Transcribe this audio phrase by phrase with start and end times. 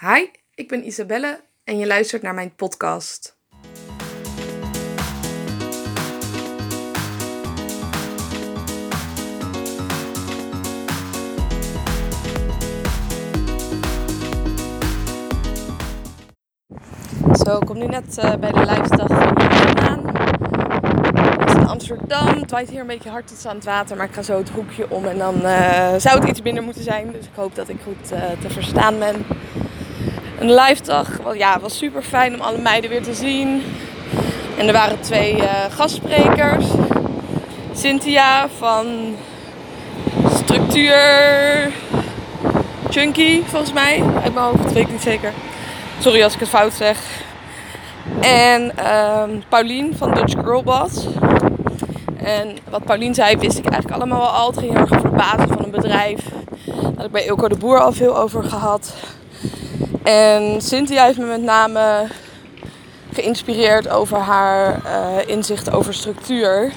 [0.00, 3.36] Hi, ik ben Isabelle en je luistert naar mijn podcast.
[17.44, 19.38] Zo, ik kom nu net uh, bij de live dag van
[19.78, 20.02] aan.
[21.56, 22.26] In Amsterdam.
[22.26, 24.50] Het waait hier een beetje hard tot aan het water, maar ik ga zo het
[24.50, 27.12] hoekje om en dan uh, zou het iets minder moeten zijn.
[27.12, 29.26] Dus ik hoop dat ik goed uh, te verstaan ben.
[30.44, 33.62] Een live dag, ja, was super fijn om alle meiden weer te zien.
[34.58, 36.64] En er waren twee gastsprekers.
[37.74, 38.86] Cynthia van
[40.34, 41.72] Structuur
[42.90, 44.02] Chunky, volgens mij.
[44.22, 45.32] Uit mijn hoofd, weet ik niet zeker.
[46.00, 46.98] Sorry als ik het fout zeg.
[48.20, 48.72] En
[49.22, 51.06] um, Paulien van Dutch Girl Boss.
[52.16, 54.46] En wat Paulien zei, wist ik eigenlijk allemaal wel al.
[54.46, 56.20] Het ging heel erg over de basis van een bedrijf.
[56.64, 58.94] Daar had ik bij Ilko de Boer al veel over gehad.
[60.02, 62.06] En Cynthia heeft me met name
[63.12, 66.72] geïnspireerd over haar uh, inzicht over structuur.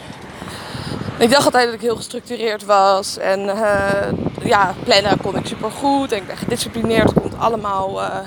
[1.17, 3.17] Ik dacht altijd dat ik heel gestructureerd was.
[3.17, 4.11] En uh,
[4.43, 6.11] ja, plannen kon ik super goed.
[6.11, 8.17] En ik ben gedisciplineerd, komt allemaal uh,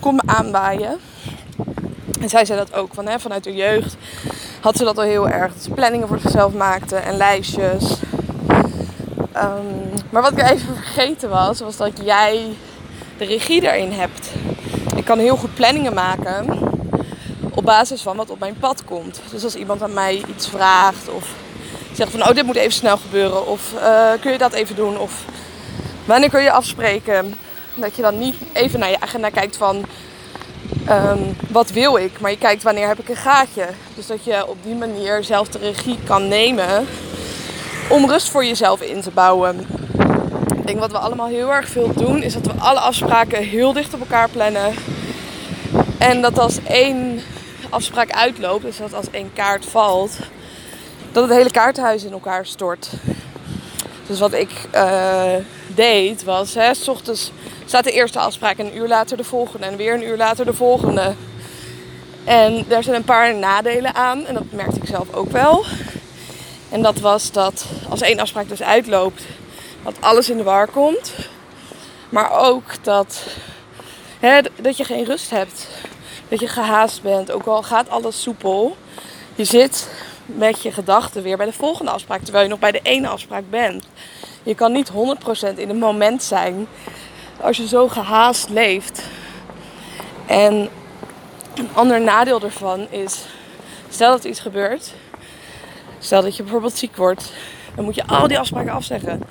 [0.00, 0.98] kon me aanwaaien.
[2.20, 3.96] En zij zei dat ook, van, hè, vanuit de jeugd
[4.60, 5.52] had ze dat al heel erg.
[5.52, 7.96] Dat ze planningen voor zichzelf maakte en lijstjes.
[9.36, 12.56] Um, maar wat ik even vergeten was, was dat jij
[13.18, 14.30] de regie daarin hebt.
[14.96, 16.58] Ik kan heel goed planningen maken
[17.54, 19.20] op basis van wat op mijn pad komt.
[19.30, 21.28] Dus als iemand aan mij iets vraagt of
[21.92, 24.98] zegt van oh dit moet even snel gebeuren of uh, kun je dat even doen
[24.98, 25.24] of
[26.04, 27.34] wanneer kun je afspreken.
[27.74, 29.84] Dat je dan niet even naar je agenda kijkt van
[30.90, 33.66] um, wat wil ik, maar je kijkt wanneer heb ik een gaatje.
[33.94, 36.86] Dus dat je op die manier zelf de regie kan nemen
[37.88, 39.66] om rust voor jezelf in te bouwen.
[40.64, 43.72] Ik denk wat we allemaal heel erg veel doen, is dat we alle afspraken heel
[43.72, 44.74] dicht op elkaar plannen.
[45.98, 47.20] En dat als één
[47.70, 50.18] afspraak uitloopt, dus dat als één kaart valt,
[51.12, 52.88] dat het hele kaartenhuis in elkaar stort.
[54.06, 55.22] Dus wat ik uh,
[55.66, 57.32] deed was, hè, s ochtends
[57.64, 60.44] staat de eerste afspraak en een uur later de volgende en weer een uur later
[60.44, 61.14] de volgende.
[62.24, 65.64] En daar zijn een paar nadelen aan en dat merkte ik zelf ook wel.
[66.70, 69.22] En dat was dat als één afspraak dus uitloopt,
[69.84, 71.12] dat alles in de war komt.
[72.08, 73.22] Maar ook dat,
[74.20, 75.68] hè, dat je geen rust hebt.
[76.28, 78.76] Dat je gehaast bent, ook al gaat alles soepel.
[79.34, 79.88] Je zit
[80.26, 83.50] met je gedachten weer bij de volgende afspraak, terwijl je nog bij de ene afspraak
[83.50, 83.86] bent.
[84.42, 84.92] Je kan niet 100%
[85.56, 86.66] in het moment zijn
[87.40, 89.02] als je zo gehaast leeft.
[90.26, 90.68] En
[91.54, 93.24] een ander nadeel daarvan is,
[93.88, 94.92] stel dat iets gebeurt,
[95.98, 97.32] stel dat je bijvoorbeeld ziek wordt,
[97.74, 99.22] dan moet je al die afspraken afzeggen.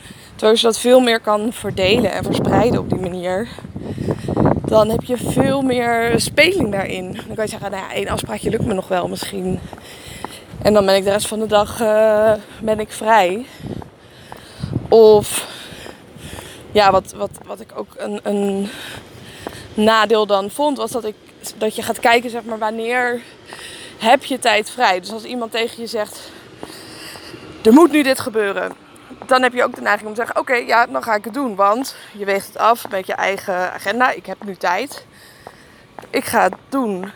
[0.43, 3.47] Terwijl je dat veel meer kan verdelen en verspreiden op die manier,
[4.65, 7.11] dan heb je veel meer speling daarin.
[7.11, 9.59] Dan kan je zeggen, nou ja, één afspraakje lukt me nog wel misschien.
[10.61, 13.45] En dan ben ik de rest van de dag uh, ben ik vrij.
[14.89, 15.47] Of
[16.71, 18.69] ja, wat, wat, wat ik ook een, een
[19.73, 21.15] nadeel dan vond, was dat, ik,
[21.57, 23.21] dat je gaat kijken, zeg maar, wanneer
[23.97, 24.99] heb je tijd vrij.
[24.99, 26.31] Dus als iemand tegen je zegt,
[27.61, 28.82] er moet nu dit gebeuren.
[29.25, 31.33] Dan heb je ook de neiging om te zeggen, oké, ja, dan ga ik het
[31.33, 31.55] doen.
[31.55, 34.11] Want je weegt het af met je eigen agenda.
[34.11, 35.05] Ik heb nu tijd.
[36.09, 37.11] Ik ga het doen.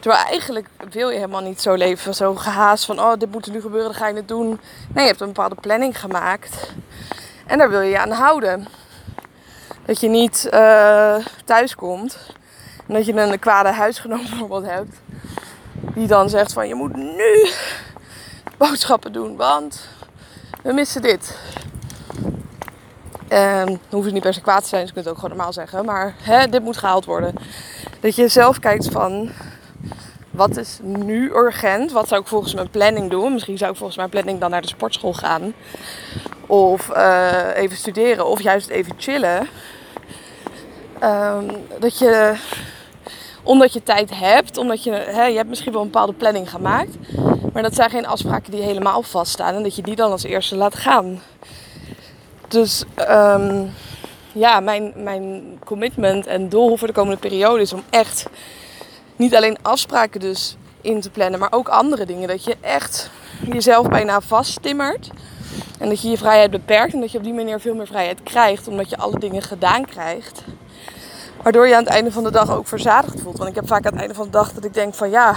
[0.00, 3.52] Terwijl eigenlijk wil je helemaal niet zo leven, zo gehaast van, oh, dit moet er
[3.52, 4.60] nu gebeuren, dan ga je het doen.
[4.94, 6.72] Nee, je hebt een bepaalde planning gemaakt.
[7.46, 8.68] En daar wil je je aan houden.
[9.84, 12.18] Dat je niet uh, thuis komt
[12.88, 14.96] en dat je een kwade huisgenoot bijvoorbeeld hebt.
[15.72, 17.50] Die dan zegt van je moet nu
[18.58, 19.88] boodschappen doen, want
[20.64, 21.38] we missen dit.
[23.28, 25.52] En dan hoeft niet per se kwaad te zijn, dus je kunt ook gewoon normaal
[25.52, 25.84] zeggen.
[25.84, 27.34] Maar hè, dit moet gehaald worden.
[28.00, 29.30] Dat je zelf kijkt van
[30.30, 31.92] wat is nu urgent?
[31.92, 33.32] Wat zou ik volgens mijn planning doen?
[33.32, 35.54] Misschien zou ik volgens mijn planning dan naar de sportschool gaan.
[36.46, 38.26] Of uh, even studeren.
[38.26, 39.48] Of juist even chillen.
[41.02, 42.34] Um, dat je,
[43.42, 46.96] omdat je tijd hebt, omdat je, hè, je hebt misschien wel een bepaalde planning gemaakt.
[47.54, 49.54] Maar dat zijn geen afspraken die helemaal vaststaan.
[49.54, 51.22] En dat je die dan als eerste laat gaan.
[52.48, 53.72] Dus um,
[54.32, 58.26] ja, mijn, mijn commitment en doel voor de komende periode is om echt
[59.16, 62.28] niet alleen afspraken dus in te plannen, maar ook andere dingen.
[62.28, 63.10] Dat je echt
[63.52, 65.10] jezelf bijna vasttimmert.
[65.78, 68.22] En dat je je vrijheid beperkt en dat je op die manier veel meer vrijheid
[68.22, 70.42] krijgt, omdat je alle dingen gedaan krijgt.
[71.42, 73.36] Waardoor je aan het einde van de dag ook verzadigd voelt.
[73.36, 75.34] Want ik heb vaak aan het einde van de dag dat ik denk van ja,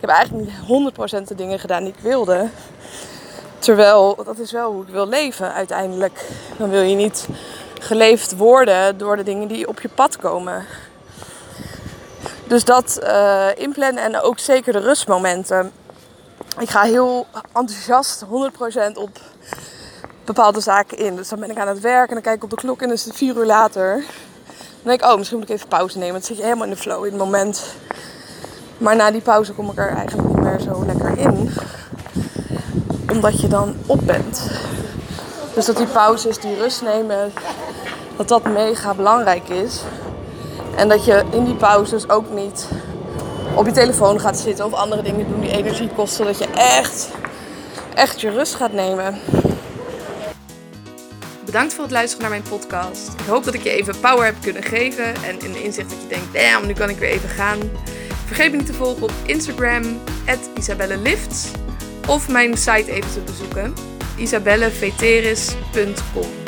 [0.00, 0.92] heb eigenlijk niet
[1.22, 2.48] 100% de dingen gedaan die ik wilde.
[3.58, 6.24] Terwijl dat is wel hoe ik wil leven uiteindelijk.
[6.56, 7.28] Dan wil je niet
[7.80, 10.66] geleefd worden door de dingen die op je pad komen.
[12.46, 15.72] Dus dat uh, inplannen en ook zeker de rustmomenten.
[16.58, 18.28] Ik ga heel enthousiast 100%
[18.94, 19.10] op
[20.24, 21.16] bepaalde zaken in.
[21.16, 22.86] Dus dan ben ik aan het werk en dan kijk ik op de klok en
[22.86, 23.94] dan is het vier uur later.
[24.82, 26.14] Dan denk ik, oh, misschien moet ik even pauze nemen.
[26.14, 27.64] Dan zit je helemaal in de flow in het moment.
[28.78, 31.50] Maar na die pauze kom ik er eigenlijk niet meer zo lekker in.
[33.12, 34.50] Omdat je dan op bent.
[35.54, 37.32] Dus dat die pauzes, die rust nemen,
[38.16, 39.82] dat dat mega belangrijk is.
[40.76, 42.68] En dat je in die pauzes ook niet
[43.54, 46.24] op je telefoon gaat zitten of andere dingen doen die energie kosten.
[46.24, 47.08] Dat je echt,
[47.94, 49.18] echt je rust gaat nemen.
[51.44, 53.08] Bedankt voor het luisteren naar mijn podcast.
[53.18, 55.98] Ik hoop dat ik je even power heb kunnen geven en in de inzicht dat
[56.02, 57.58] je denkt, damn, nu kan ik weer even gaan.
[58.28, 60.00] Vergeet me niet te volgen op Instagram,
[60.54, 61.50] isabellelifts.
[62.06, 63.74] Of mijn site even te bezoeken,
[64.16, 66.47] isabelleveteris.com.